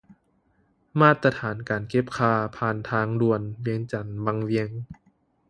[0.99, 4.69] ມາດຕະຖານການເກັບຄ່າຜ່ານທາງດ່ວນວຽງຈັນວັງວຽງ